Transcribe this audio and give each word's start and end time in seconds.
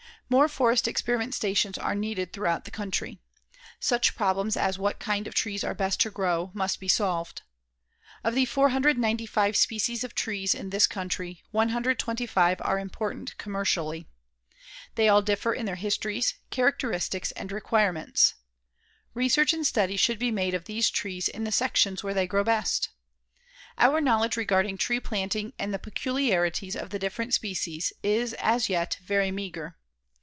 More 0.29 0.47
forest 0.47 0.87
experiment 0.87 1.35
stations 1.35 1.77
are 1.77 1.93
needed 1.93 2.31
throughout 2.31 2.63
the 2.63 2.71
country. 2.71 3.19
Such 3.81 4.15
problems 4.15 4.55
as 4.55 4.79
what 4.79 4.97
kinds 4.97 5.27
of 5.27 5.33
trees 5.35 5.61
are 5.61 5.73
best 5.73 5.99
to 5.99 6.09
grow, 6.09 6.51
must 6.53 6.79
be 6.79 6.87
solved. 6.87 7.41
Of 8.23 8.33
the 8.33 8.45
495 8.45 9.57
species 9.57 10.05
of 10.05 10.15
trees 10.15 10.55
in 10.55 10.69
this 10.69 10.87
country, 10.87 11.43
125 11.51 12.61
are 12.61 12.79
important 12.79 13.37
commercially. 13.37 14.07
They 14.95 15.09
all 15.09 15.21
differ 15.21 15.51
in 15.51 15.65
their 15.65 15.75
histories, 15.75 16.35
characteristics 16.49 17.33
and 17.33 17.51
requirements. 17.51 18.35
Research 19.13 19.51
and 19.51 19.67
study 19.67 19.97
should 19.97 20.17
be 20.17 20.31
made 20.31 20.53
of 20.53 20.63
these 20.63 20.89
trees 20.89 21.27
in 21.27 21.43
the 21.43 21.51
sections 21.51 22.05
where 22.05 22.13
they 22.13 22.25
grow 22.25 22.45
best. 22.45 22.87
Our 23.77 23.99
knowledge 23.99 24.37
regarding 24.37 24.77
tree 24.77 25.01
planting 25.01 25.51
and 25.59 25.73
the 25.73 25.77
peculiarities 25.77 26.77
of 26.77 26.91
the 26.91 26.99
different 26.99 27.33
species 27.33 27.91
is, 28.01 28.31
as 28.35 28.69
yet, 28.69 28.97
very 29.03 29.31
meagre. 29.31 29.75